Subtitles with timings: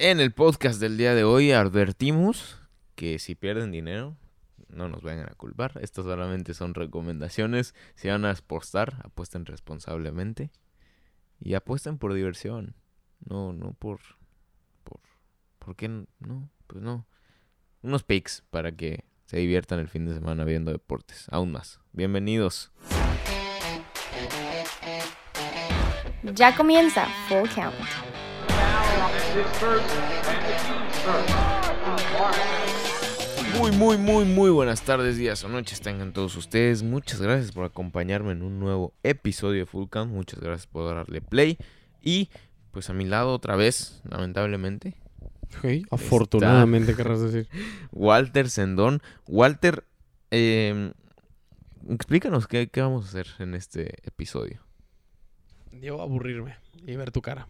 [0.00, 2.56] En el podcast del día de hoy advertimos
[2.94, 4.16] que si pierden dinero,
[4.68, 5.72] no nos vayan a culpar.
[5.82, 7.74] Estas solamente son recomendaciones.
[7.96, 10.52] Si van a apostar, apuesten responsablemente.
[11.40, 12.76] Y apuesten por diversión.
[13.28, 13.98] No, no por...
[14.84, 15.00] por
[15.58, 16.48] ¿Por qué no?
[16.68, 17.04] Pues no.
[17.82, 21.26] Unos picks para que se diviertan el fin de semana viendo deportes.
[21.32, 21.80] Aún más.
[21.90, 22.70] Bienvenidos.
[26.22, 27.74] Ya comienza Full Count.
[33.58, 36.82] Muy, muy, muy, muy buenas tardes, días o noches tengan todos ustedes.
[36.82, 40.12] Muchas gracias por acompañarme en un nuevo episodio de Full Count.
[40.12, 41.58] Muchas gracias por darle play.
[42.02, 42.30] Y
[42.72, 44.94] pues a mi lado otra vez, lamentablemente,
[45.58, 47.48] Ok, afortunadamente querrás decir.
[47.92, 49.02] Walter Sendón.
[49.26, 49.84] Walter,
[50.30, 50.92] eh,
[51.88, 54.60] explícanos qué, qué vamos a hacer en este episodio.
[55.80, 57.48] Yo aburrirme y ver tu cara.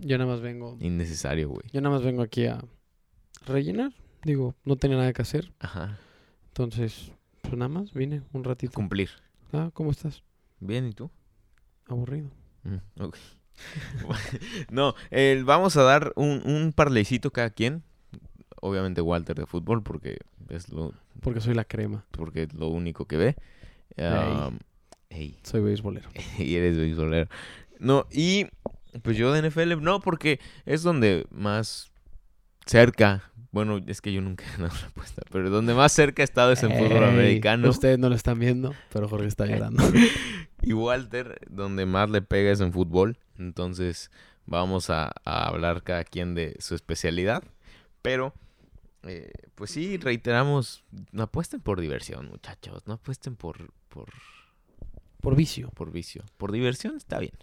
[0.00, 1.62] Yo nada más vengo, Innecesario, güey.
[1.72, 2.62] yo nada más vengo aquí a
[3.46, 3.92] rellenar.
[4.24, 5.52] Digo, no tenía nada que hacer.
[5.60, 5.98] Ajá.
[6.48, 8.74] Entonces, pues nada más vine un ratito.
[8.74, 9.10] Cumplir.
[9.52, 10.22] Ah, ¿cómo estás?
[10.60, 11.10] Bien, ¿y tú?
[11.86, 12.30] Aburrido.
[12.64, 12.76] Mm,
[14.70, 17.82] no, el- vamos a dar un, un parleycito cada quien.
[18.60, 20.18] Obviamente Walter de fútbol porque
[20.48, 22.04] es lo, Porque soy la crema.
[22.10, 23.36] porque es lo único que ve.
[23.96, 24.58] Um,
[25.42, 26.08] Soy beisbolero.
[26.38, 27.28] y eres beisbolero.
[27.78, 28.46] No, y
[29.02, 31.90] pues yo de NFL, no, porque es donde más
[32.66, 36.24] cerca, bueno, es que yo nunca he dado una apuesta, pero donde más cerca he
[36.24, 37.68] estado es en fútbol americano.
[37.68, 39.82] Ustedes no lo están viendo, pero Jorge está llorando.
[40.62, 43.18] Y Walter, donde más le pega es en fútbol.
[43.38, 44.10] Entonces
[44.46, 47.44] vamos a, a hablar cada quien de su especialidad.
[48.02, 48.34] Pero,
[49.04, 52.86] eh, pues sí, reiteramos, no apuesten por diversión, muchachos.
[52.86, 54.08] No apuesten por, por,
[55.20, 55.70] Por vicio.
[55.70, 56.24] por vicio.
[56.36, 57.34] Por diversión está bien.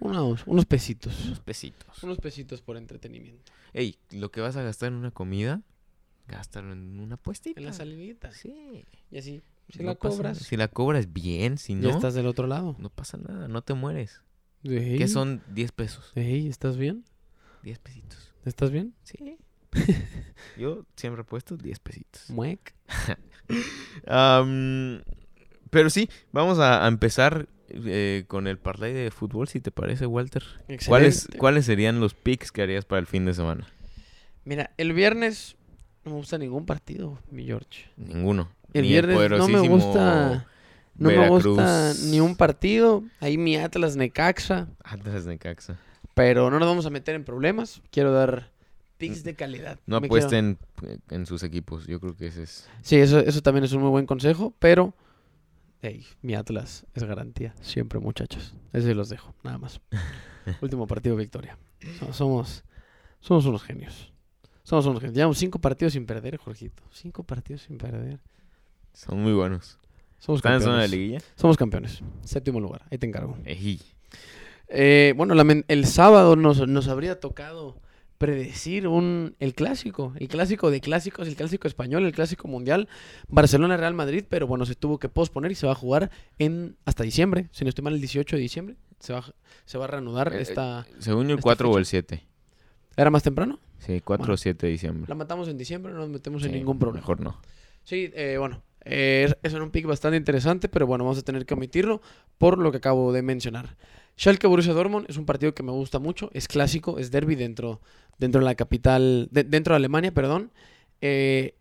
[0.00, 1.26] Unos, unos pesitos.
[1.26, 2.02] Unos pesitos.
[2.02, 3.52] Unos pesitos por entretenimiento.
[3.72, 5.62] Ey, lo que vas a gastar en una comida,
[6.26, 7.60] gástalo en una apuestita.
[7.60, 8.32] En la salinita.
[8.32, 8.84] Sí.
[9.10, 10.38] Y así, si No la cobras.
[10.38, 12.76] Si la cobras bien, si ya no, estás del otro lado.
[12.78, 14.22] no pasa nada, no te mueres.
[14.64, 16.12] Ey, ¿Qué son 10 pesos?
[16.14, 17.04] Ey, ¿estás bien?
[17.62, 18.32] 10 pesitos.
[18.44, 18.94] ¿Estás bien?
[19.02, 19.38] Sí.
[20.58, 22.30] Yo siempre he puesto 10 pesitos.
[22.30, 22.74] Muec.
[25.70, 30.06] Pero sí, vamos a, a empezar eh, con el parlay de fútbol, si te parece,
[30.06, 30.42] Walter.
[30.86, 31.38] ¿Cuáles, Excelente.
[31.38, 33.66] ¿Cuáles serían los picks que harías para el fin de semana?
[34.44, 35.56] Mira, el viernes
[36.04, 37.86] no me gusta ningún partido, mi George.
[37.96, 38.50] Ninguno.
[38.72, 40.46] El Ni viernes no me gusta.
[40.96, 43.02] No me gusta ni un partido.
[43.20, 44.68] Ahí mi Atlas Necaxa.
[44.84, 45.78] Atlas de Caxa.
[46.14, 47.80] Pero no nos vamos a meter en problemas.
[47.90, 48.50] Quiero dar
[48.98, 49.78] picks de calidad.
[49.86, 51.86] No quiero- apuesten eh, en sus equipos.
[51.86, 52.68] Yo creo que ese es.
[52.82, 54.52] Sí, eso, eso también es un muy buen consejo.
[54.58, 54.92] Pero,
[55.82, 57.54] hey, mi Atlas es garantía.
[57.60, 58.54] Siempre, muchachos.
[58.72, 59.80] Ese los dejo, nada más.
[60.60, 61.58] Último partido, victoria.
[61.98, 62.64] So- Somos,
[63.20, 64.12] somos unos genios.
[64.62, 65.16] Somos unos genios.
[65.16, 66.82] Llevamos cinco partidos sin perder, Jorgito.
[66.92, 68.20] Cinco partidos sin perder.
[68.92, 69.78] Son muy buenos.
[70.18, 70.90] Somos ¿Están en zona de campeones.
[70.90, 71.20] liguilla?
[71.36, 72.02] Somos campeones.
[72.24, 72.82] Séptimo lugar.
[72.90, 73.36] Ahí te encargo.
[74.68, 75.34] Eh, bueno,
[75.68, 77.80] el sábado nos, nos habría tocado
[78.20, 82.86] predecir un, el clásico, el clásico de clásicos, el clásico español, el clásico mundial,
[83.28, 87.02] Barcelona-Real Madrid, pero bueno, se tuvo que posponer y se va a jugar en hasta
[87.02, 89.32] diciembre, si no estoy mal, el 18 de diciembre, se va, a-
[89.64, 90.86] se va a reanudar Eh, esta...
[90.98, 92.22] Según yo, el esta 4 o el 7.
[92.94, 93.58] ¿Era más temprano?
[93.78, 94.34] Sí, 4 Bueno.
[94.34, 95.06] o 7 de diciembre.
[95.08, 97.00] La matamos en diciembre, no nos metemos en ningún problema.
[97.00, 97.40] Mejor no.
[97.84, 101.22] Sí, eh, bueno, eh, es- eso era un pick bastante interesante, pero bueno, vamos a
[101.22, 102.02] tener que omitirlo
[102.36, 103.76] por lo que acabo de mencionar.
[104.20, 107.80] Schalke Borussia Dortmund es un partido que me gusta mucho, es clásico, es derby dentro,
[108.18, 110.52] dentro de la capital, de- dentro de Alemania, perdón.
[111.00, 111.54] Eh,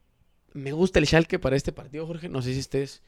[0.51, 3.01] me gusta el Schalke para este partido, Jorge, no sé si estés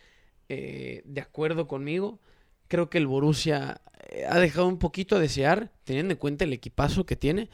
[0.47, 2.21] eh, de acuerdo conmigo.
[2.69, 6.53] Creo que el Borussia eh, ha dejado un poquito a desear, teniendo en cuenta el
[6.53, 7.49] equipazo que tiene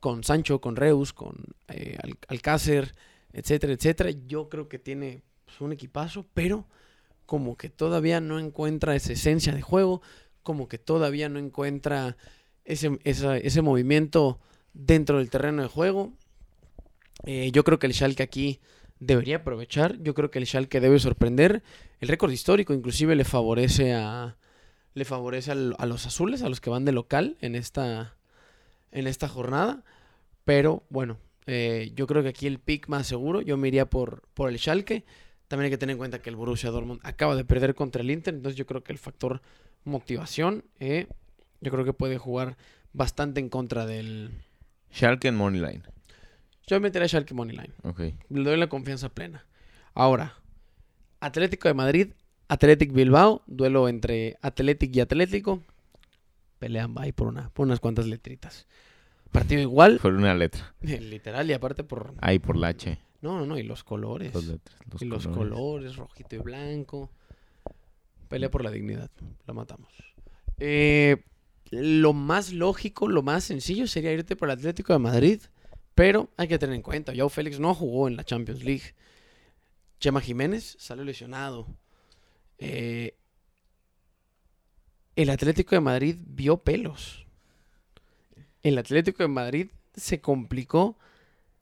[0.00, 1.36] con Sancho, con Reus, con
[1.68, 2.94] Al- Alcácer,
[3.34, 4.10] etcétera, etcétera.
[4.26, 6.66] Yo creo que tiene pues, un equipazo, pero
[7.26, 10.00] como que todavía no encuentra esa esencia de juego,
[10.42, 12.16] como que todavía no encuentra
[12.64, 14.38] ese, ese movimiento
[14.74, 16.12] dentro del terreno de juego.
[17.24, 18.60] Eh, yo creo que el Schalke aquí
[18.98, 21.62] debería aprovechar, yo creo que el Schalke debe sorprender.
[22.00, 24.36] El récord histórico inclusive le favorece a
[24.94, 28.14] le favorece al- a los azules, a los que van de local en esta
[28.90, 29.82] en esta jornada,
[30.44, 31.16] pero bueno,
[31.46, 34.58] eh, yo creo que aquí el pick más seguro, yo me iría por, por el
[34.58, 35.04] Schalke.
[35.48, 38.10] También hay que tener en cuenta que el Borussia Dortmund acaba de perder contra el
[38.10, 39.40] Inter, entonces yo creo que el factor
[39.84, 41.06] motivación, eh,
[41.60, 42.56] yo creo que puede jugar
[42.92, 44.30] bastante en contra del...
[44.92, 45.82] Schalke en Moneyline.
[46.66, 48.00] Yo metería a Schalke Moneyline, Ok.
[48.28, 49.44] le doy la confianza plena.
[49.94, 50.34] Ahora,
[51.20, 52.08] Atlético de Madrid,
[52.48, 55.62] Athletic Bilbao, duelo entre Athletic y Atlético,
[56.58, 58.66] pelean ahí por, una, por unas cuantas letritas.
[59.30, 60.74] Partido igual, Por una letra.
[60.82, 62.14] literal, y aparte por...
[62.20, 62.98] Ahí por la H.
[63.22, 64.34] No, no, no, y los colores.
[64.34, 64.76] Letras.
[65.00, 67.10] y los colores, rojito y blanco.
[68.32, 69.10] Pelea por la dignidad.
[69.46, 69.92] La matamos.
[70.56, 71.22] Eh,
[71.70, 75.40] lo más lógico, lo más sencillo sería irte por el Atlético de Madrid.
[75.94, 78.94] Pero hay que tener en cuenta, Yao Félix no jugó en la Champions League.
[80.00, 81.66] Chema Jiménez salió lesionado.
[82.56, 83.18] Eh,
[85.14, 87.26] el Atlético de Madrid vio pelos.
[88.62, 90.96] El Atlético de Madrid se complicó.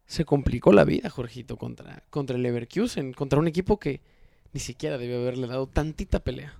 [0.06, 4.00] Se complicó la vida, Jorgito, contra, contra el Leverkusen, contra un equipo que
[4.52, 6.59] ni siquiera debió haberle dado tantita pelea.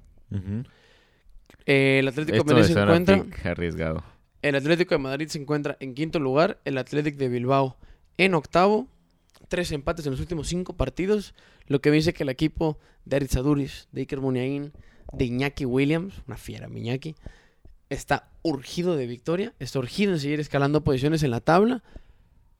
[1.66, 3.50] Eh, el Atlético Esto de Madrid se encuentra.
[3.50, 4.04] arriesgado.
[4.42, 7.76] El Atlético de Madrid se encuentra en quinto lugar, el Atlético de Bilbao
[8.16, 8.88] en octavo,
[9.48, 11.34] tres empates en los últimos cinco partidos,
[11.66, 14.72] lo que me dice que el equipo de Aritz Aduriz, de Iker Muniain,
[15.12, 17.16] de Iñaki Williams, una fiera mi Iñaki,
[17.90, 21.82] está urgido de victoria, está urgido en seguir escalando posiciones en la tabla,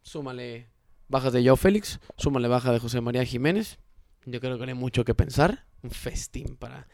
[0.03, 0.69] súmale
[1.09, 3.79] bajas de Joao Félix, súmale baja de José María Jiménez,
[4.27, 6.89] yo creo que no hay mucho que pensar, un festín para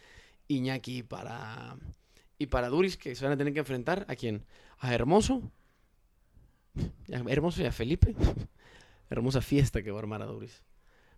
[0.48, 1.76] Iñaki y para,
[2.38, 4.44] y para Duris, que se van a tener que enfrentar a quién,
[4.78, 5.42] a Hermoso,
[7.12, 8.14] a Hermoso y a Felipe.
[9.10, 10.62] Hermosa fiesta que va a armar a Duris.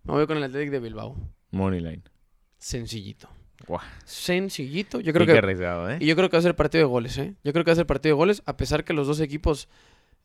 [0.02, 1.16] Me voy con el Athletic de Bilbao.
[1.50, 2.02] Moneyline.
[2.58, 3.28] Sencillito.
[3.66, 3.80] Guau.
[4.04, 5.00] Sencillito.
[5.00, 5.98] Yo creo que, arriesgado, ¿eh?
[6.00, 7.34] y yo creo que va a ser partido de goles, ¿eh?
[7.42, 9.68] Yo creo que va a ser partido de goles, a pesar que los dos equipos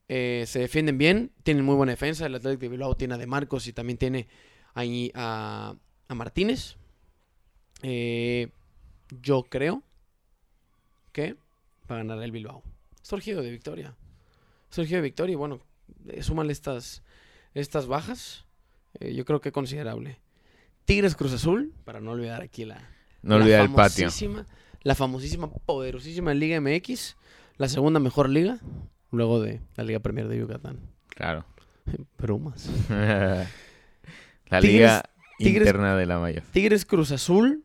[0.07, 2.25] eh, se defienden bien, tienen muy buena defensa.
[2.25, 4.27] El Athletic de Bilbao tiene a De Marcos y también tiene
[4.73, 5.75] ahí a,
[6.07, 6.77] a Martínez.
[7.81, 8.49] Eh,
[9.21, 9.83] yo creo
[11.11, 11.33] que
[11.89, 12.63] va a ganar el Bilbao.
[13.01, 13.95] Surgido de victoria.
[14.69, 15.59] Surgido de victoria y bueno,
[16.07, 17.03] eh, súmale estas,
[17.53, 18.45] estas bajas.
[18.99, 20.19] eh, yo creo que considerable.
[20.85, 22.77] Tigres Cruz Azul, para no olvidar aquí la,
[23.21, 24.07] No la olvidar el patio.
[24.09, 24.45] famosísima-
[24.83, 27.15] La famosísima, poderosísima Liga MX.
[27.57, 28.59] La segunda mejor liga.
[29.11, 30.79] Luego de la Liga Premier de Yucatán.
[31.07, 31.45] Claro.
[32.17, 32.67] Bromas.
[32.89, 33.47] la
[34.59, 35.03] Tigres- liga
[35.39, 36.43] Tigres- interna de la mayor.
[36.51, 37.62] Tigres Cruz Azul.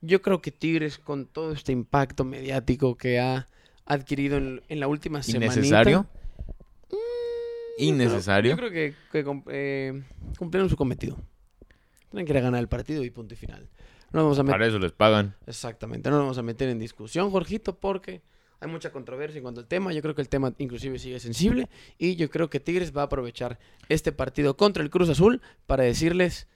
[0.00, 3.46] Yo creo que Tigres, con todo este impacto mediático que ha
[3.84, 5.46] adquirido en, en la última semana.
[5.52, 6.06] ¿Innecesario?
[7.78, 8.50] ¿Innecesario?
[8.52, 8.94] Yo creo que,
[9.48, 10.02] eh,
[10.38, 11.16] cumplieron su cometido.
[12.10, 13.68] Tienen que ir a ganar el partido y punto y final.
[14.12, 14.54] No nos vamos a meter.
[14.54, 15.36] Para eso les pagan.
[15.46, 18.22] Exactamente, no nos vamos a meter en discusión, Jorgito, porque
[18.58, 19.92] hay mucha controversia en cuanto al tema.
[19.92, 23.04] Yo creo que el tema inclusive sigue sensible y yo creo que Tigres va a
[23.04, 23.58] aprovechar
[23.88, 26.48] este partido contra el Cruz Azul para decirles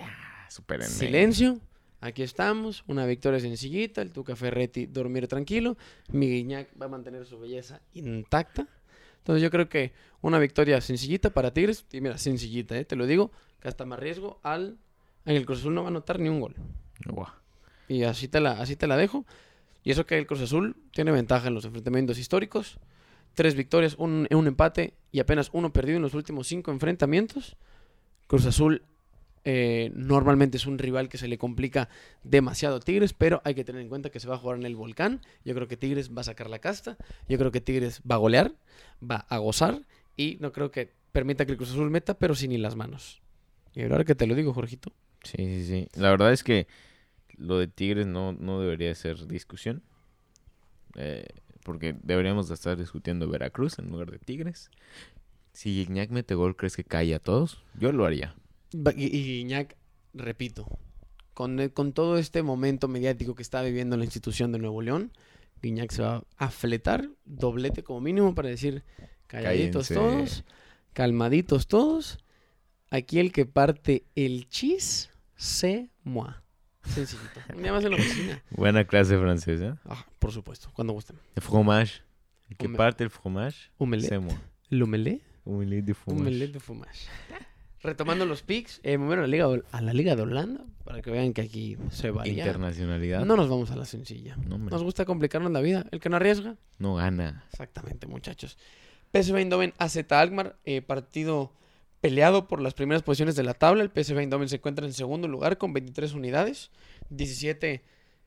[0.00, 0.88] Ah, supérenme.
[0.90, 1.60] silencio.
[2.00, 5.76] Aquí estamos, una victoria sencillita, el Tuca Ferretti dormir tranquilo,
[6.12, 8.68] mi Guiñac va a mantener su belleza intacta.
[9.18, 12.84] Entonces yo creo que una victoria sencillita para Tigres, y mira, sencillita, ¿eh?
[12.84, 14.78] te lo digo, que hasta más riesgo al...
[15.24, 16.54] En el Cruz Azul no va a anotar ni un gol.
[17.88, 19.26] Y así te la, así te la dejo.
[19.82, 22.78] Y eso que el Cruz Azul tiene ventaja en los enfrentamientos históricos.
[23.34, 27.56] Tres victorias, un, un empate y apenas uno perdido en los últimos cinco enfrentamientos.
[28.26, 28.82] Cruz Azul
[29.50, 31.88] eh, normalmente es un rival que se le complica
[32.22, 34.66] demasiado a Tigres, pero hay que tener en cuenta que se va a jugar en
[34.66, 35.22] el volcán.
[35.42, 36.98] Yo creo que Tigres va a sacar la casta.
[37.30, 38.52] Yo creo que Tigres va a golear,
[39.02, 39.80] va a gozar.
[40.18, 43.22] Y no creo que permita que el Cruz Azul meta, pero sin las manos.
[43.72, 44.92] Y ahora que te lo digo, Jorgito.
[45.22, 45.88] Sí, sí, sí.
[45.98, 46.66] La verdad es que
[47.38, 49.82] lo de Tigres no, no debería ser discusión.
[50.96, 51.26] Eh,
[51.64, 54.70] porque deberíamos de estar discutiendo Veracruz en lugar de Tigres.
[55.54, 57.64] Si Iñak mete gol, ¿crees que cae a todos?
[57.80, 58.34] Yo lo haría.
[58.72, 59.08] Y,
[59.38, 59.76] Guiñac,
[60.14, 60.66] repito,
[61.34, 65.12] con, el- con todo este momento mediático que está viviendo la institución de Nuevo León,
[65.62, 68.84] Guiñac se va a fletar, doblete como mínimo para decir
[69.26, 69.94] calladitos Cállense.
[69.94, 70.44] todos,
[70.92, 72.18] calmaditos todos.
[72.90, 76.30] Aquí el que parte el chis, c'est moi.
[76.84, 77.40] Sencillito.
[77.60, 78.42] Día más en la oficina.
[78.50, 79.78] Buena clase francesa.
[79.84, 81.18] Ah, por supuesto, cuando gusten.
[81.34, 82.02] El fromage.
[82.48, 83.70] El que parte el fromage,
[84.00, 84.34] c'est moi.
[84.70, 85.22] ¿L'omelette?
[85.44, 86.22] Omelette de fromage.
[86.28, 87.06] Omelette de fromage.
[87.82, 90.64] Retomando los picks, eh, me voy a la, Liga, de- a la Liga de Holanda
[90.84, 92.44] para que vean que aquí se varía.
[92.44, 93.24] Internacionalidad.
[93.24, 94.36] No nos vamos a la sencilla.
[94.46, 95.86] No, Nos gusta complicarnos la vida.
[95.92, 96.56] El que no arriesga.
[96.78, 97.44] no gana.
[97.52, 98.58] Exactamente, muchachos.
[99.12, 101.52] PSV Eindhoven AZ Alkmaar, eh, partido
[102.00, 103.82] peleado por las primeras posiciones de la tabla.
[103.82, 106.70] El PSV Eindhoven se encuentra en segundo lugar con 23 unidades.
[107.10, 107.82] 17,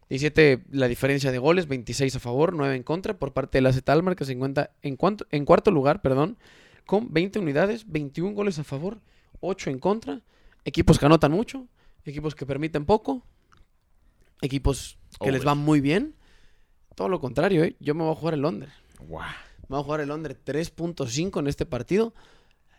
[0.10, 3.81] 17 la diferencia de goles, 26 a favor, 9 en contra por parte del AZ
[3.88, 6.38] Alkmaar que se encuentra en, cuanto- en cuarto lugar, perdón,
[6.86, 9.00] con 20 unidades, 21 goles a favor,
[9.41, 10.21] 8 en contra.
[10.63, 11.67] Equipos que anotan mucho,
[12.05, 13.24] equipos que permiten poco,
[14.41, 16.15] equipos que les van muy bien.
[16.95, 17.75] Todo lo contrario, ¿eh?
[17.79, 18.69] yo me voy a jugar el under.
[19.00, 19.27] Guau.
[19.67, 22.13] Vamos a jugar el under 3.5 en este partido.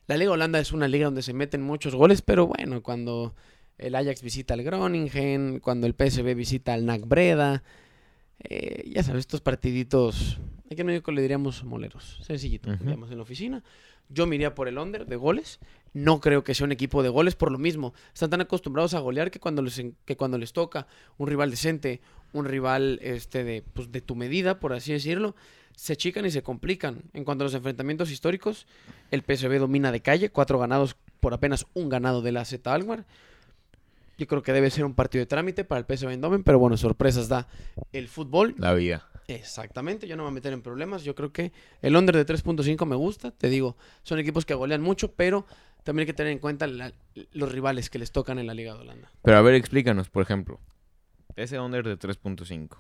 [0.07, 3.35] La Liga Holanda es una liga donde se meten muchos goles, pero bueno, cuando
[3.79, 7.63] el Ajax visita al Groningen, cuando el PSV visita al NAC Breda,
[8.39, 10.39] eh, ya sabes, estos partiditos
[10.73, 12.19] Aquí en México le diríamos moleros.
[12.23, 12.71] Sencillito.
[12.71, 12.85] Ujú.
[12.85, 13.63] Digamos, en la oficina.
[14.13, 15.59] Yo me iría por el under de goles.
[15.95, 17.93] No creo que sea un equipo de goles por lo mismo.
[18.15, 20.87] Están tan acostumbrados a golear que cuando les, que cuando les toca
[21.19, 22.01] un rival decente,
[22.33, 25.35] un rival este de, pues, de tu medida, por así decirlo,
[25.75, 27.03] se chican y se complican.
[27.13, 28.67] En cuanto a los enfrentamientos históricos,
[29.11, 33.05] el PSV domina de calle, cuatro ganados por apenas un ganado de la Z Alkmaar.
[34.19, 36.77] Yo creo que debe ser un partido de trámite para el PSV Eindhoven, pero bueno,
[36.77, 37.49] sorpresas da
[37.93, 38.55] el fútbol.
[38.59, 39.09] La vida.
[39.29, 41.05] Exactamente, yo no me voy a meter en problemas.
[41.05, 43.31] Yo creo que el under de 3.5 me gusta.
[43.31, 45.47] Te digo, son equipos que golean mucho, pero
[45.85, 46.93] también hay que tener en cuenta la-
[47.33, 49.11] los rivales que les tocan en la Liga de Holanda.
[49.23, 50.61] Pero a ver, explícanos, por ejemplo.
[51.37, 52.79] Ese under de 3.5.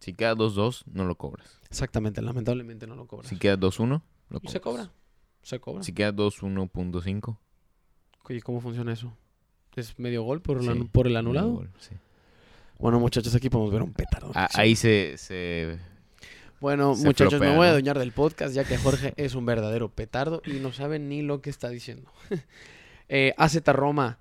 [0.00, 1.60] Si queda 2-2, no lo cobras.
[1.68, 3.28] Exactamente, lamentablemente no lo cobras.
[3.28, 4.52] Si queda 2-1, lo Y cobras.
[4.52, 4.90] se cobra.
[5.42, 5.82] Se cobra.
[5.82, 7.38] Si queda 2-1.5.
[8.28, 9.12] Oye, ¿cómo funciona eso?
[9.76, 11.50] ¿Es medio gol por, el sí, anu- por el anulado?
[11.52, 11.94] gol, sí.
[12.80, 14.32] Bueno, muchachos, aquí podemos ver un petardo.
[14.34, 14.48] Ah.
[14.54, 15.78] Ahí se, se...
[16.60, 19.90] Bueno, se muchachos, me voy a adueñar del podcast ya que Jorge es un verdadero
[19.90, 22.10] petardo y no sabe ni lo que está diciendo.
[23.08, 24.18] eh, AZ Roma,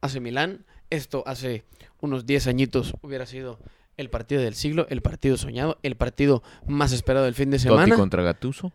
[0.00, 0.64] hace Milán.
[0.90, 1.64] Esto hace
[2.00, 3.58] unos 10 añitos hubiera sido
[3.96, 7.68] el partido del siglo, el partido soñado, el partido más esperado del fin de Totti
[7.68, 7.96] semana.
[7.96, 8.72] contra Gattuso.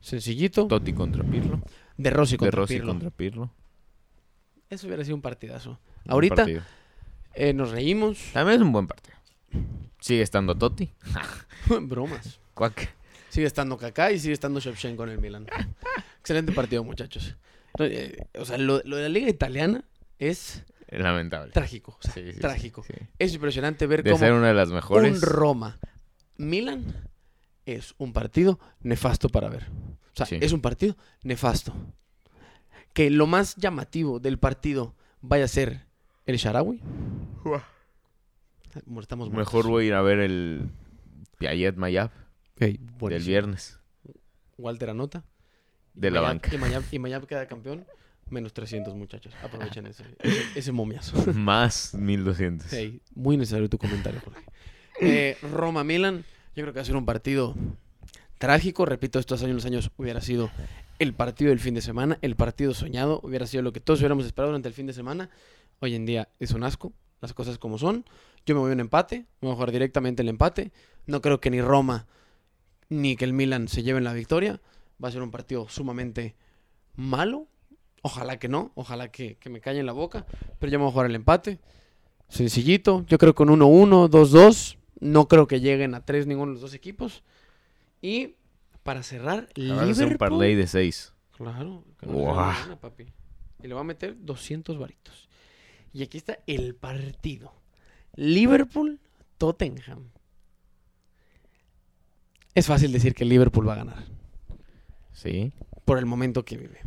[0.00, 0.66] Sencillito.
[0.66, 1.62] Totti contra Pirlo.
[1.96, 2.92] De Rossi De contra Rossi Pirlo.
[2.92, 3.50] contra Pirlo.
[4.68, 5.78] Eso hubiera sido un partidazo.
[6.08, 6.62] Ahorita partido.
[7.36, 8.18] Eh, nos reímos.
[8.32, 9.16] También es un buen partido.
[10.00, 10.92] Sigue estando Totti.
[11.82, 12.38] Bromas.
[12.54, 12.94] Cuac.
[13.30, 15.46] Sigue estando Kaká y sigue estando Shevchenko en el Milan.
[16.20, 17.36] Excelente partido, muchachos.
[17.80, 19.84] Eh, o sea, lo, lo de la liga italiana
[20.18, 21.50] es Lamentable.
[21.52, 21.98] trágico.
[21.98, 22.84] o sea, Sí, sí, sí, trágico.
[22.86, 22.94] sí.
[23.18, 25.12] Es impresionante ver De cómo ser una de las mejores.
[25.12, 25.78] un Roma
[26.36, 27.08] Milan
[27.66, 29.66] es un partido nefasto para ver.
[30.16, 31.74] O sea, es un partido nefasto.
[32.92, 35.86] Que lo más llamativo del partido vaya a ser
[36.26, 36.80] el Sharawi.
[38.74, 39.30] Estamos muertos.
[39.32, 40.68] Mejor voy a ir a ver el
[41.38, 42.10] Piaget Mayab
[42.56, 43.78] del viernes.
[44.58, 45.24] Walter anota.
[45.94, 46.52] Y De la banca.
[46.52, 47.84] Y Mayab, y Mayab queda campeón.
[48.30, 49.32] Menos 300, muchachos.
[49.42, 51.32] Aprovechen ese, ese, ese momiazo.
[51.34, 52.72] Más 1200.
[52.72, 54.40] Hey, muy necesario tu comentario, Jorge.
[55.00, 56.24] Eh, Roma-Milan,
[56.56, 57.54] yo creo que va a ser un partido
[58.38, 58.86] trágico.
[58.86, 60.50] Repito, estos años, los años hubiera sido
[60.98, 64.24] el partido del fin de semana, el partido soñado, hubiera sido lo que todos hubiéramos
[64.26, 65.28] esperado durante el fin de semana.
[65.80, 68.04] Hoy en día es un asco, las cosas como son.
[68.46, 70.72] Yo me voy a un empate, me voy a jugar directamente el empate.
[71.06, 72.06] No creo que ni Roma
[72.88, 74.60] ni que el Milan se lleven la victoria.
[75.02, 76.36] Va a ser un partido sumamente
[76.94, 77.48] malo.
[78.02, 80.26] Ojalá que no, ojalá que, que me calle en la boca.
[80.58, 81.58] Pero yo me voy a jugar el empate.
[82.28, 83.04] Sencillito.
[83.08, 84.76] Yo creo con 1-1, 2-2.
[85.00, 87.22] No creo que lleguen a 3 ninguno de los dos equipos.
[88.00, 88.34] Y
[88.82, 90.18] para cerrar, Ahora va a ser un Liverpool.
[90.18, 91.12] parlay de 6.
[91.36, 91.84] Claro.
[91.98, 93.06] que gana papi.
[93.62, 95.28] Y le va a meter 200 varitos.
[95.94, 97.52] Y aquí está el partido.
[98.16, 100.10] Liverpool-Tottenham.
[102.54, 104.04] Es fácil decir que Liverpool va a ganar.
[105.12, 105.52] Sí.
[105.84, 106.80] Por el momento que vive.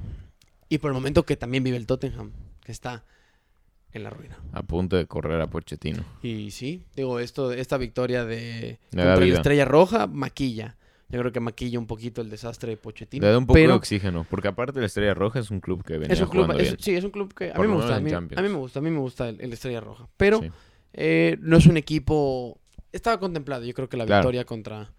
[0.68, 2.34] Y por el momento que también vive el Tottenham.
[2.62, 3.06] Que está
[3.94, 4.38] en la ruina.
[4.52, 6.04] A punto de correr a Pochettino.
[6.22, 9.26] Y sí, digo, esto, esta victoria de contra la.
[9.26, 10.76] Estrella Roja maquilla.
[11.10, 13.26] Yo creo que maquilla un poquito el desastre de Pochettino.
[13.26, 14.26] Le da un poco pero de oxígeno.
[14.30, 16.78] Porque aparte la Estrella Roja es un club que venía es un club, es- bien.
[16.80, 17.96] sí, es un club que a mí gusta.
[17.96, 20.10] A mí, a mí me gusta, a mí me gusta el, el Estrella Roja.
[20.18, 20.52] Pero Sí.
[20.94, 22.60] eh, no es un equipo.
[22.92, 24.22] Estaba contemplado, yo creo que la Claro.
[24.24, 24.92] victoria contra,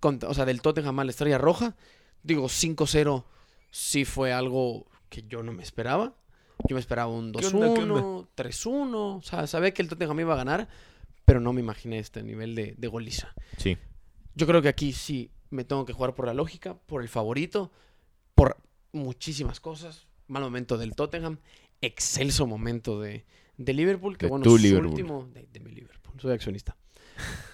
[0.00, 0.28] contra.
[0.28, 1.76] O sea, del Tottenham a la Estrella Roja.
[2.24, 3.24] Digo, 5-0
[3.70, 6.14] sí fue algo que yo no me esperaba.
[6.68, 9.16] Yo me esperaba un ¿Qué onda, qué 2-1, 3-1.
[9.18, 10.68] O sea, sabía que el Tottenham iba a ganar,
[11.24, 13.32] pero no me imaginé este nivel de, de goliza.
[13.56, 13.76] Sí.
[14.34, 17.70] Yo creo que aquí sí me tengo que jugar por la lógica, por el favorito,
[18.34, 18.56] por
[18.92, 20.06] muchísimas cosas.
[20.28, 21.38] Mal momento del Tottenham,
[21.80, 23.26] excelso momento de,
[23.58, 24.90] de Liverpool, que De bueno, su Liverpool.
[24.90, 26.76] último de, de mi Liverpool, soy accionista.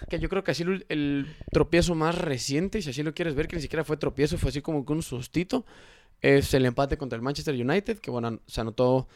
[0.09, 3.47] Que yo creo que así el, el tropiezo más reciente, si así lo quieres ver,
[3.47, 5.65] que ni siquiera fue tropiezo, fue así como que un sustito,
[6.21, 9.07] es el empate contra el Manchester United, que bueno, se anotó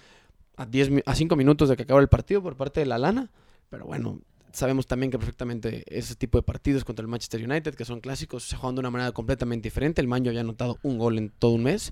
[0.57, 2.97] a 10 mi- a 5 minutos de que acabara el partido por parte de la
[2.97, 3.31] Lana,
[3.69, 4.19] pero bueno,
[4.53, 8.43] sabemos también que perfectamente ese tipo de partidos contra el Manchester United, que son clásicos,
[8.43, 9.99] se juegan de una manera completamente diferente.
[9.99, 11.91] El Manjo había anotado un gol en todo un mes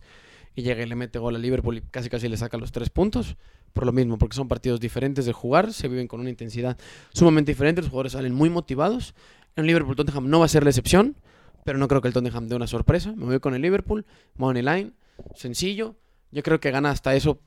[0.56, 2.89] y llega y le mete gol a Liverpool y casi casi le saca los tres
[2.89, 3.36] puntos.
[3.74, 6.77] Por lo mismo, porque son partidos diferentes de jugar, se viven con una intensidad
[7.13, 9.15] sumamente diferente, los jugadores salen muy motivados.
[9.56, 11.18] En Liverpool Tottenham no va a ser la excepción,
[11.63, 13.13] pero no creo que el Tottenham dé una sorpresa.
[13.15, 14.94] Me voy con el Liverpool, money line,
[15.36, 15.96] sencillo.
[16.32, 17.41] Yo creo que gana hasta eso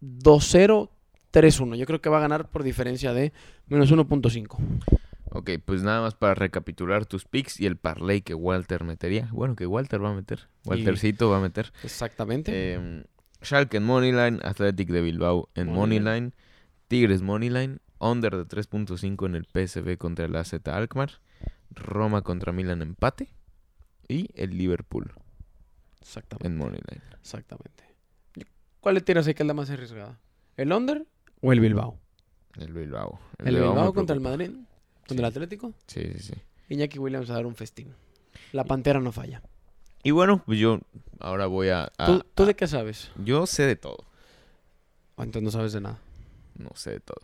[0.00, 0.90] 2-0,
[1.32, 1.76] 3-1.
[1.76, 3.32] Yo creo que va a ganar por diferencia de
[3.66, 4.58] menos 1.5.
[5.34, 9.28] Ok, pues nada más para recapitular tus picks y el parlay que Walter metería.
[9.32, 10.48] Bueno, que Walter va a meter.
[10.66, 11.72] Waltercito va a meter.
[11.82, 12.52] Exactamente.
[12.54, 13.04] Eh,
[13.42, 16.04] Schalke en Moneyline, Athletic de Bilbao en Moneyline.
[16.04, 16.34] Moneyline,
[16.88, 21.20] Tigres Moneyline, Under de 3.5 en el PSV contra el AZ Alkmaar,
[21.70, 23.28] Roma contra Milan empate
[24.08, 25.12] y el Liverpool
[26.00, 26.46] Exactamente.
[26.46, 27.02] en Moneyline.
[27.20, 27.84] Exactamente.
[28.80, 30.18] ¿Cuál le tiras ahí que es la más arriesgada?
[30.56, 31.06] ¿El under
[31.42, 31.98] o el Bilbao?
[32.58, 33.18] El Bilbao.
[33.38, 34.20] ¿El Bilbao, contra el.
[34.20, 34.50] Madrid?
[35.06, 35.72] ¿Contra el Atlético?
[35.86, 36.34] Sí, sí, sí.
[36.70, 37.94] Iñaki Williams a dar un festín.
[38.52, 39.42] La Pantera no falla.
[40.02, 40.80] Y bueno, pues yo
[41.20, 41.90] ahora voy a...
[41.98, 43.10] a- ¿Tú, tú a- de qué sabes?
[43.22, 43.98] Yo sé de todo.
[45.16, 45.98] O entonces no sabes de nada.
[46.56, 47.20] No sé de todo.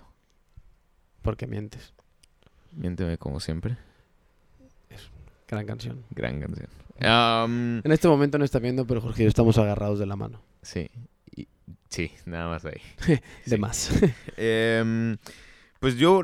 [1.23, 1.93] Porque mientes.
[2.73, 3.77] Miénteme como siempre.
[5.49, 6.05] Gran canción.
[6.11, 6.69] Gran canción.
[7.85, 10.41] En este momento no está viendo, pero Jorge y yo estamos agarrados de la mano.
[10.63, 10.89] sí.
[11.89, 12.81] Sí, nada más ahí.
[13.47, 13.59] De Sí.
[13.59, 13.91] más.
[14.37, 15.17] Em,
[15.81, 16.23] pues yo,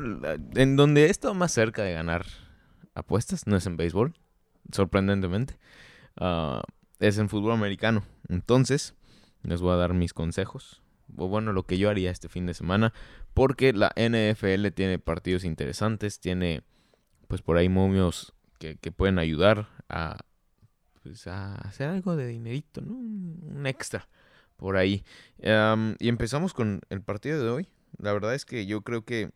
[0.55, 2.25] en donde he estado más cerca de ganar
[2.93, 4.13] apuestas, no es en béisbol,
[4.71, 5.57] sorprendentemente,
[6.17, 6.61] ah,
[6.99, 8.03] es en fútbol americano.
[8.29, 8.95] Entonces,
[9.43, 10.81] les voy a dar mis consejos,
[11.17, 12.93] o bueno, lo que yo haría este fin de semana,
[13.33, 16.63] porque la NFL tiene partidos interesantes, tiene
[17.27, 20.17] pues por ahí momios que, que pueden ayudar a,
[21.01, 22.93] pues, a hacer algo de dinerito, ¿no?
[22.93, 24.07] Un extra
[24.57, 25.03] por ahí.
[25.43, 27.69] Am, y empezamos con el partido de hoy.
[27.97, 29.31] La verdad es que yo creo que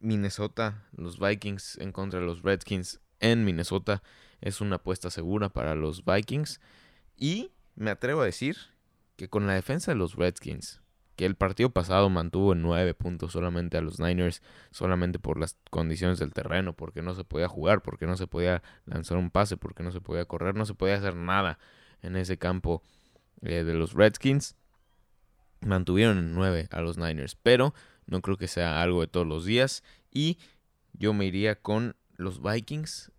[0.00, 4.02] Minnesota, los Vikings en contra de los Redskins en Minnesota
[4.40, 6.60] es una apuesta segura para los Vikings.
[7.16, 8.56] Y me atrevo a decir
[9.16, 10.82] que con la defensa de los Redskins,
[11.16, 15.56] que el partido pasado mantuvo en nueve puntos solamente a los Niners, solamente por las
[15.70, 19.56] condiciones del terreno, porque no se podía jugar, porque no se podía lanzar un pase,
[19.56, 21.58] porque no se podía correr, no se podía hacer nada
[22.02, 22.82] en ese campo
[23.44, 24.56] eh, de los Redskins.
[25.60, 27.74] Mantuvieron en 9 a los Niners, pero
[28.06, 29.82] no creo que sea algo de todos los días.
[30.10, 30.38] Y
[30.92, 33.12] yo me iría con los Vikings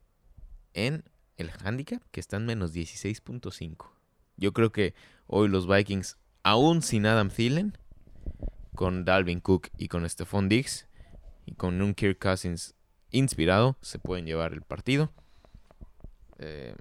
[0.73, 1.03] en
[1.37, 3.89] el handicap, que están menos 16.5.
[4.37, 4.93] Yo creo que
[5.27, 7.77] hoy los Vikings, aún sin Adam Thielen,
[8.75, 10.87] con Dalvin Cook y con Stephon Diggs,
[11.45, 12.75] y con un Kirk Cousins
[13.11, 15.11] inspirado, se pueden llevar el partido.
[16.39, 16.75] Eh,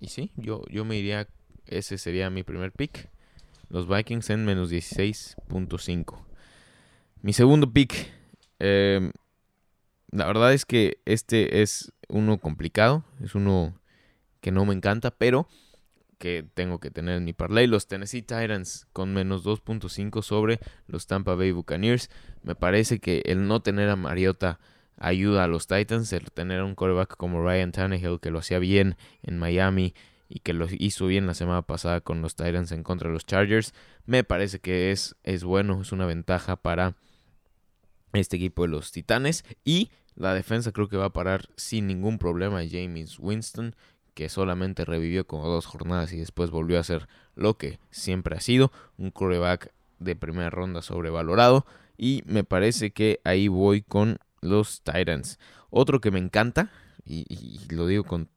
[0.00, 1.28] y sí, yo, yo me iría,
[1.66, 3.08] ese sería mi primer pick.
[3.68, 6.18] Los Vikings en menos 16.5.
[7.22, 8.12] Mi segundo pick.
[8.58, 9.10] eh,
[10.10, 13.04] la verdad es que este es uno complicado.
[13.22, 13.78] Es uno
[14.40, 15.48] que no me encanta, pero
[16.18, 17.66] que tengo que tener en mi parlay.
[17.66, 22.10] Los Tennessee Titans con menos 2.5 sobre los Tampa Bay Buccaneers.
[22.42, 24.60] Me parece que el no tener a Mariota
[24.96, 26.12] ayuda a los Titans.
[26.12, 29.94] El tener a un quarterback como Ryan Tannehill que lo hacía bien en Miami
[30.28, 33.26] y que lo hizo bien la semana pasada con los Titans en contra de los
[33.26, 33.74] Chargers.
[34.06, 36.94] Me parece que es, es bueno, es una ventaja para
[38.12, 39.44] este equipo de los Titanes.
[39.64, 43.76] Y la defensa creo que va a parar sin ningún problema James Winston,
[44.14, 48.40] que solamente revivió como dos jornadas y después volvió a ser lo que siempre ha
[48.40, 51.66] sido, un quarterback de primera ronda sobrevalorado.
[51.98, 55.38] Y me parece que ahí voy con los Titans.
[55.70, 56.72] Otro que me encanta,
[57.04, 58.28] y, y lo digo con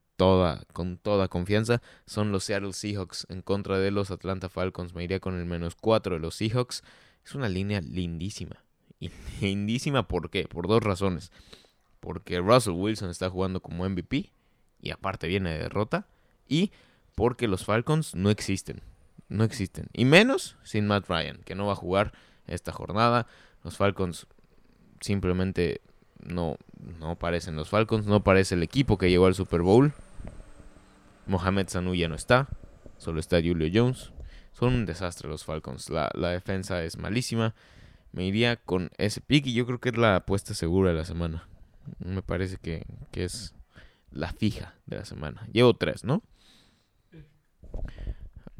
[0.72, 4.94] con toda confianza, son los Seattle Seahawks en contra de los Atlanta Falcons.
[4.94, 6.82] Me iría con el menos 4 de los Seahawks.
[7.24, 8.62] Es una línea lindísima.
[8.98, 10.46] Y lindísima, ¿por qué?
[10.46, 11.32] Por dos razones.
[12.00, 14.30] Porque Russell Wilson está jugando como MVP
[14.80, 16.06] y aparte viene de derrota.
[16.46, 16.72] Y
[17.14, 18.82] porque los Falcons no existen.
[19.28, 19.88] No existen.
[19.92, 22.12] Y menos sin Matt Ryan, que no va a jugar
[22.46, 23.26] esta jornada.
[23.62, 24.26] Los Falcons
[25.00, 25.80] simplemente
[26.18, 26.56] no,
[26.98, 28.06] no parecen los Falcons.
[28.06, 29.94] No parece el equipo que llegó al Super Bowl.
[31.30, 32.48] Mohamed Sanu ya no está.
[32.98, 34.12] Solo está Julio Jones.
[34.52, 35.88] Son un desastre los Falcons.
[35.88, 37.54] La, la defensa es malísima.
[38.12, 41.04] Me iría con ese pick y yo creo que es la apuesta segura de la
[41.04, 41.48] semana.
[42.00, 43.54] Me parece que, que es
[44.10, 45.46] la fija de la semana.
[45.52, 46.22] Llevo tres, ¿no?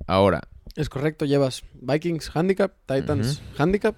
[0.07, 0.43] Ahora,
[0.77, 3.97] Es correcto, llevas Vikings Handicap, Titans Handicap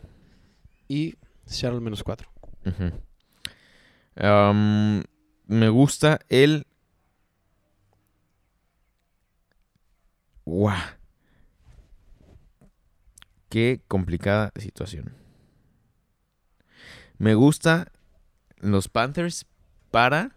[0.88, 2.28] y Seattle menos 4.
[2.66, 2.92] ujú.
[4.16, 5.02] Am,
[5.46, 6.66] me gusta el...
[10.44, 10.78] ¡Guau!
[13.48, 15.14] Qué complicada situación.
[17.18, 17.92] Me gusta
[18.58, 19.46] los Panthers
[19.90, 20.36] para,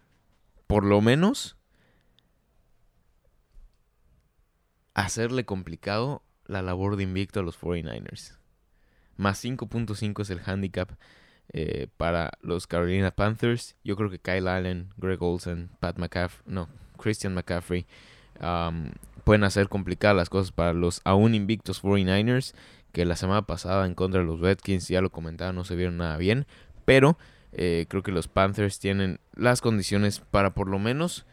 [0.66, 1.56] por lo menos,
[4.94, 8.38] hacerle complicado la labor de invicto a los 49ers.
[9.16, 10.90] Más 5.5 es el handicap
[11.52, 13.76] eh, para los Carolina Panthers.
[13.82, 17.86] Yo creo que Kyle Allen, Greg Olsen, Pat McCaffrey, no, Christian McCaffrey
[18.40, 18.90] um,
[19.26, 22.54] pueden hacer complicadas las cosas para los aún invictos 49ers.
[22.92, 25.96] Que la semana pasada en contra de los Redskins, ya lo comentaba, no se vieron
[25.96, 26.46] nada bien.
[26.84, 27.18] Pero
[27.50, 31.26] eh, creo que los Panthers tienen las condiciones para por lo menos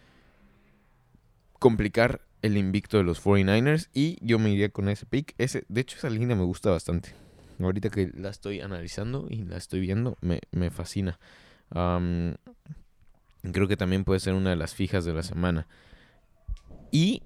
[1.60, 3.90] complicar el invicto de los 49ers.
[3.94, 5.36] Y yo me iría con ese pick.
[5.38, 7.14] Ese, de hecho, esa línea me gusta bastante.
[7.62, 11.20] Ahorita que la estoy analizando y la estoy viendo, me, me fascina.
[11.70, 15.68] Creo que también puede ser una de las fijas de la semana.
[16.90, 17.22] Y.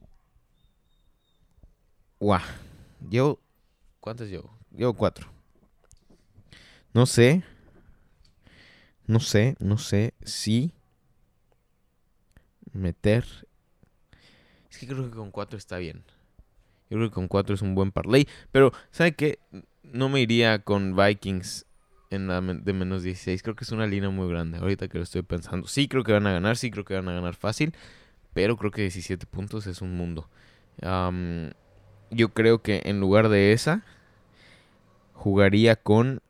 [2.19, 2.41] Guau.
[3.09, 3.39] Llevo.
[3.99, 4.57] ¿Cuántas llevo?
[4.71, 5.27] Llevo cuatro.
[6.93, 7.43] No sé.
[9.05, 10.73] No sé, no sé si.
[12.73, 13.25] Meter.
[14.69, 16.03] Es que creo que con cuatro está bien.
[16.89, 18.27] Yo creo que con cuatro es un buen parlay.
[18.51, 19.39] Pero, ¿sabe qué?
[19.83, 21.65] No me iría con Vikings
[22.09, 23.43] en la de menos 16.
[23.43, 24.57] Creo que es una línea muy grande.
[24.57, 25.67] Ahorita que lo estoy pensando.
[25.67, 26.57] Sí, creo que van a ganar.
[26.57, 27.73] Sí, creo que van a ganar fácil.
[28.33, 30.29] Pero creo que 17 puntos es un mundo.
[32.09, 33.83] Yo creo que en lugar de esa,
[35.13, 36.21] jugaría con.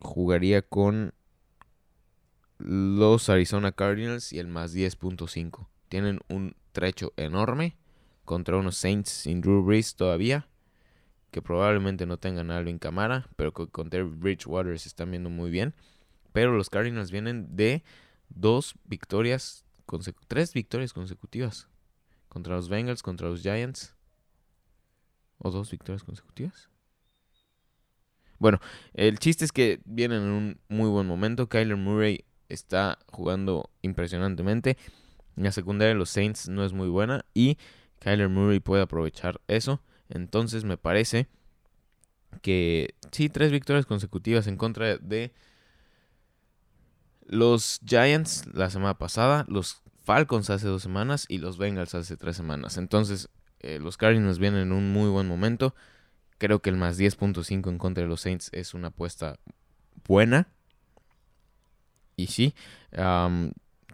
[0.00, 1.12] Jugaría con
[2.58, 5.66] los Arizona Cardinals y el más 10.5.
[5.88, 7.76] Tienen un trecho enorme
[8.24, 10.48] contra unos Saints sin Drew Brees todavía.
[11.30, 15.28] Que probablemente no tengan a Alvin Kamara, pero que con Terry Bridgewater se están viendo
[15.28, 15.74] muy bien.
[16.32, 17.82] Pero los Cardinals vienen de
[18.28, 19.64] dos victorias,
[20.26, 21.68] tres victorias consecutivas.
[22.28, 23.97] Contra los Bengals, contra los Giants.
[25.38, 26.68] ¿O dos victorias consecutivas?
[28.38, 28.60] Bueno,
[28.94, 31.48] el chiste es que vienen en un muy buen momento.
[31.48, 34.76] Kyler Murray está jugando impresionantemente.
[35.36, 37.58] La secundaria de los Saints no es muy buena y
[38.00, 39.80] Kyler Murray puede aprovechar eso.
[40.08, 41.28] Entonces me parece
[42.42, 45.32] que sí, tres victorias consecutivas en contra de
[47.26, 52.36] los Giants la semana pasada, los Falcons hace dos semanas y los Bengals hace tres
[52.36, 52.78] semanas.
[52.78, 53.28] Entonces
[53.60, 55.74] eh, los Cardinals vienen en un muy buen momento.
[56.38, 59.38] Creo que el más 10.5 en contra de los Saints es una apuesta
[60.06, 60.48] buena.
[62.16, 62.54] Y sí,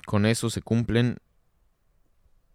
[0.06, 1.18] con eso se cumplen.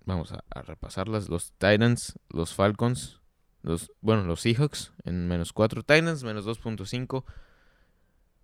[0.05, 1.29] Vamos a, a repasarlas.
[1.29, 3.19] Los Titans, los Falcons,
[3.61, 5.83] los, bueno, los Seahawks en menos 4.
[5.83, 7.23] Titans menos 2.5.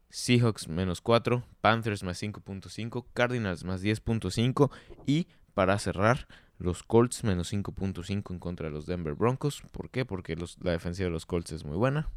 [0.09, 1.43] Seahawks menos 4.
[1.61, 3.05] Panthers más 5.5.
[3.13, 4.71] Cardinals más 10.5.
[5.05, 9.61] Y para cerrar, los Colts menos 5.5 en contra de los Denver Broncos.
[9.71, 10.05] ¿Por qué?
[10.05, 12.09] Porque los- la defensiva de los Colts es muy buena.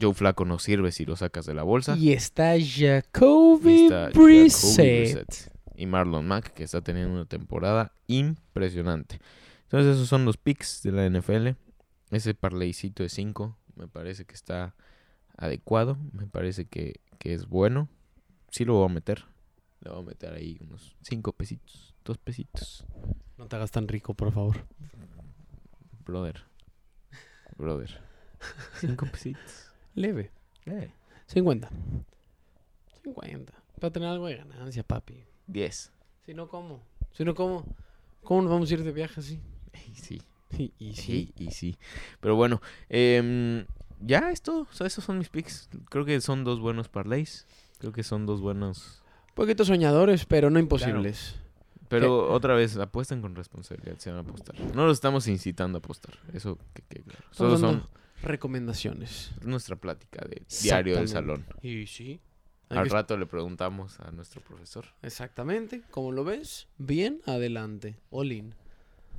[0.00, 1.96] Joe Flaco no sirve si lo sacas de la bolsa.
[1.96, 4.14] Y está Y Jacoby Brissett.
[4.14, 9.20] Brissett Y Marlon Mack, que está teniendo una temporada impresionante.
[9.64, 11.56] Entonces, esos son los picks de la NFL.
[12.10, 14.74] Ese parleycito de 5 me parece que está
[15.36, 15.98] adecuado.
[16.12, 17.88] Me parece que, que es bueno.
[18.50, 19.24] Sí lo voy a meter.
[19.80, 22.84] Le voy a meter ahí unos 5 pesitos, 2 pesitos.
[23.38, 24.56] No te hagas tan rico, por favor.
[26.04, 26.42] Brother.
[27.56, 28.00] Brother.
[28.80, 29.70] 5 pesitos.
[29.94, 30.30] Leve.
[30.66, 30.90] Eh,
[31.26, 31.68] 50.
[33.04, 33.52] 50.
[33.80, 35.24] Para tener algo de ganancia, papi.
[35.46, 35.92] 10.
[36.26, 36.82] Si no, ¿cómo?
[37.12, 37.64] Si no, ¿cómo?
[38.24, 39.40] ¿Cómo nos vamos a ir de viaje así?
[39.94, 40.20] Sí.
[40.56, 41.02] Y, y sí.
[41.02, 41.78] Sí, y sí.
[42.20, 43.66] Pero bueno, em,
[44.00, 44.62] ya es todo.
[44.62, 45.68] O sea, esos son mis picks.
[45.90, 47.46] Creo que son dos buenos parlays.
[47.78, 49.02] Creo que son dos buenos.
[49.34, 51.36] Poquito soñadores, pero no imposibles.
[51.88, 54.54] Pero otra vez, apuesten con responsabilidad si van a apostar.
[54.74, 56.18] No los estamos incitando a apostar.
[56.32, 57.24] Eso que quede claro.
[57.30, 57.86] Solo son
[58.22, 59.30] recomendaciones.
[59.42, 61.44] nuestra plática de diario del salón.
[61.62, 62.20] Y sí.
[62.68, 64.84] Al que- rato le preguntamos a nuestro profesor.
[65.02, 65.82] Exactamente.
[65.90, 67.96] Como lo ves, bien adelante.
[68.10, 68.54] All in.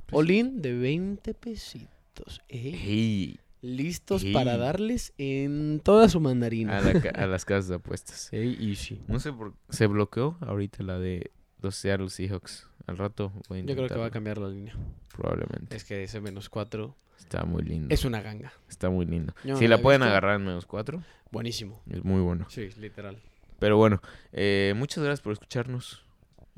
[0.06, 2.40] Pues All in de 20 pesitos.
[2.48, 6.78] Hey, listos para darles en toda su mandarina.
[6.78, 8.32] a, la ca- a las casas de apuestas.
[8.32, 9.00] Ey, easy.
[9.08, 11.30] No sé por se bloqueó ahorita la de
[11.62, 12.66] los Seattle Seahawks.
[12.86, 14.74] Al rato voy a Yo creo que va a cambiar la línea.
[15.14, 15.76] Probablemente.
[15.76, 17.94] Es que ese menos 4 Está muy lindo.
[17.94, 18.52] es una ganga.
[18.68, 19.34] Está muy lindo.
[19.44, 20.10] Yo no si la pueden visto.
[20.10, 21.80] agarrar en menos cuatro, Buenísimo.
[21.90, 22.46] es muy bueno.
[22.48, 23.18] Sí, literal.
[23.58, 24.00] Pero bueno,
[24.32, 26.02] eh, muchas gracias por escucharnos.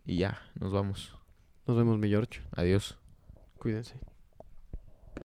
[0.07, 1.15] Y ya, nos vamos.
[1.67, 2.41] Nos vemos, mi George.
[2.53, 2.97] Adiós.
[3.59, 3.97] Cuídense.